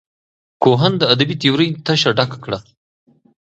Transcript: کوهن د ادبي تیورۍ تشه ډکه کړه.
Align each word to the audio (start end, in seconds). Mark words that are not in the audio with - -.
کوهن 0.63 0.93
د 0.97 1.03
ادبي 1.13 1.35
تیورۍ 1.41 1.69
تشه 1.85 2.11
ډکه 2.17 2.37
کړه. 2.45 2.59